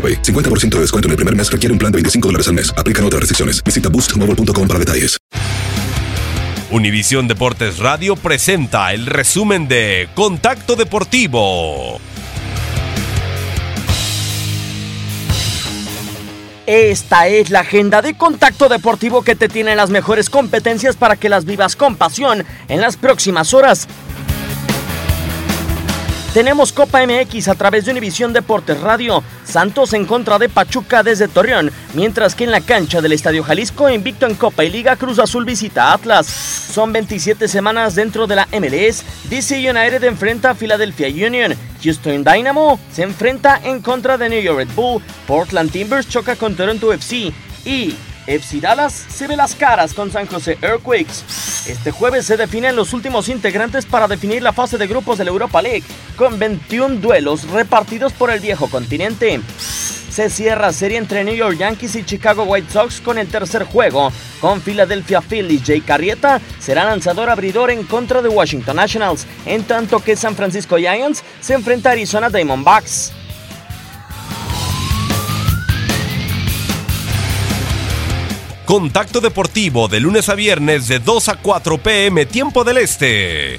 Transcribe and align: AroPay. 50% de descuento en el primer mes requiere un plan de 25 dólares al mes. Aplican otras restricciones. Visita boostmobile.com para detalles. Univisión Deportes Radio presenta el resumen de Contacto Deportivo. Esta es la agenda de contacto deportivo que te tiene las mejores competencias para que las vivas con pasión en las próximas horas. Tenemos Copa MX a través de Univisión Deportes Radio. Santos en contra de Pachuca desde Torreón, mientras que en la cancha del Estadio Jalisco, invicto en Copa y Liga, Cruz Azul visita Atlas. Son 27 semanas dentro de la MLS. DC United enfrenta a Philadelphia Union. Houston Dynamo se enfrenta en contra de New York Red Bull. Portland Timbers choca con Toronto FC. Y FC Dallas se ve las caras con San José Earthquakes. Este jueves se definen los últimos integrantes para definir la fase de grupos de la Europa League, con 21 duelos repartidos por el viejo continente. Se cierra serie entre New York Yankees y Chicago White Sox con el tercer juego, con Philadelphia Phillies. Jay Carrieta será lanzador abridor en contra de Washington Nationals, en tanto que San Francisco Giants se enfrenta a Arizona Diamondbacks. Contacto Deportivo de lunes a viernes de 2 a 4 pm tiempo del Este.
AroPay. 0.00 0.22
50% 0.22 0.76
de 0.76 0.80
descuento 0.80 1.08
en 1.08 1.10
el 1.10 1.16
primer 1.16 1.36
mes 1.36 1.52
requiere 1.52 1.74
un 1.74 1.78
plan 1.78 1.92
de 1.92 1.96
25 1.96 2.28
dólares 2.28 2.48
al 2.48 2.54
mes. 2.54 2.72
Aplican 2.78 3.04
otras 3.04 3.20
restricciones. 3.20 3.62
Visita 3.62 3.90
boostmobile.com 3.90 4.66
para 4.66 4.78
detalles. 4.78 5.18
Univisión 6.70 7.26
Deportes 7.26 7.78
Radio 7.78 8.14
presenta 8.14 8.92
el 8.92 9.06
resumen 9.06 9.66
de 9.66 10.08
Contacto 10.14 10.76
Deportivo. 10.76 12.00
Esta 16.66 17.26
es 17.26 17.50
la 17.50 17.60
agenda 17.60 18.00
de 18.00 18.14
contacto 18.14 18.68
deportivo 18.68 19.22
que 19.22 19.34
te 19.34 19.48
tiene 19.48 19.74
las 19.74 19.90
mejores 19.90 20.30
competencias 20.30 20.94
para 20.94 21.16
que 21.16 21.28
las 21.28 21.44
vivas 21.44 21.74
con 21.74 21.96
pasión 21.96 22.44
en 22.68 22.80
las 22.80 22.96
próximas 22.96 23.52
horas. 23.52 23.88
Tenemos 26.34 26.72
Copa 26.72 27.04
MX 27.04 27.48
a 27.48 27.56
través 27.56 27.84
de 27.84 27.90
Univisión 27.90 28.32
Deportes 28.32 28.80
Radio. 28.80 29.24
Santos 29.44 29.92
en 29.94 30.06
contra 30.06 30.38
de 30.38 30.48
Pachuca 30.48 31.02
desde 31.02 31.26
Torreón, 31.26 31.72
mientras 31.92 32.36
que 32.36 32.44
en 32.44 32.52
la 32.52 32.60
cancha 32.60 33.00
del 33.00 33.14
Estadio 33.14 33.42
Jalisco, 33.42 33.90
invicto 33.90 34.26
en 34.26 34.36
Copa 34.36 34.62
y 34.62 34.70
Liga, 34.70 34.94
Cruz 34.94 35.18
Azul 35.18 35.44
visita 35.44 35.92
Atlas. 35.92 36.28
Son 36.28 36.92
27 36.92 37.48
semanas 37.48 37.96
dentro 37.96 38.28
de 38.28 38.36
la 38.36 38.48
MLS. 38.52 39.04
DC 39.28 39.56
United 39.56 40.04
enfrenta 40.04 40.50
a 40.50 40.54
Philadelphia 40.54 41.08
Union. 41.08 41.52
Houston 41.82 42.22
Dynamo 42.22 42.78
se 42.92 43.02
enfrenta 43.02 43.60
en 43.64 43.82
contra 43.82 44.16
de 44.16 44.28
New 44.28 44.40
York 44.40 44.58
Red 44.58 44.74
Bull. 44.76 45.02
Portland 45.26 45.72
Timbers 45.72 46.08
choca 46.08 46.36
con 46.36 46.54
Toronto 46.54 46.92
FC. 46.92 47.32
Y 47.64 47.96
FC 48.30 48.60
Dallas 48.60 48.92
se 48.92 49.26
ve 49.26 49.36
las 49.36 49.56
caras 49.56 49.92
con 49.92 50.12
San 50.12 50.26
José 50.26 50.56
Earthquakes. 50.62 51.66
Este 51.66 51.90
jueves 51.90 52.26
se 52.26 52.36
definen 52.36 52.76
los 52.76 52.92
últimos 52.92 53.28
integrantes 53.28 53.84
para 53.84 54.06
definir 54.06 54.40
la 54.40 54.52
fase 54.52 54.78
de 54.78 54.86
grupos 54.86 55.18
de 55.18 55.24
la 55.24 55.30
Europa 55.30 55.60
League, 55.60 55.82
con 56.16 56.38
21 56.38 57.00
duelos 57.00 57.50
repartidos 57.50 58.12
por 58.12 58.30
el 58.30 58.38
viejo 58.38 58.68
continente. 58.68 59.40
Se 60.10 60.30
cierra 60.30 60.72
serie 60.72 60.98
entre 60.98 61.24
New 61.24 61.34
York 61.34 61.58
Yankees 61.58 61.96
y 61.96 62.04
Chicago 62.04 62.44
White 62.44 62.72
Sox 62.72 63.00
con 63.00 63.18
el 63.18 63.26
tercer 63.26 63.64
juego, 63.64 64.12
con 64.40 64.60
Philadelphia 64.60 65.20
Phillies. 65.20 65.62
Jay 65.66 65.80
Carrieta 65.80 66.40
será 66.60 66.84
lanzador 66.84 67.30
abridor 67.30 67.72
en 67.72 67.82
contra 67.82 68.22
de 68.22 68.28
Washington 68.28 68.76
Nationals, 68.76 69.26
en 69.44 69.64
tanto 69.64 69.98
que 69.98 70.14
San 70.14 70.36
Francisco 70.36 70.76
Giants 70.76 71.24
se 71.40 71.54
enfrenta 71.54 71.88
a 71.88 71.92
Arizona 71.92 72.30
Diamondbacks. 72.30 73.12
Contacto 78.70 79.20
Deportivo 79.20 79.88
de 79.88 79.98
lunes 79.98 80.28
a 80.28 80.36
viernes 80.36 80.86
de 80.86 81.00
2 81.00 81.28
a 81.30 81.34
4 81.34 81.78
pm 81.78 82.24
tiempo 82.24 82.62
del 82.62 82.78
Este. 82.78 83.58